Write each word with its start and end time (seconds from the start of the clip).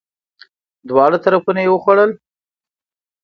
دواړه 0.89 1.17
طرفونه 1.25 1.59
یی 1.63 1.69
وخوړل! 1.71 2.11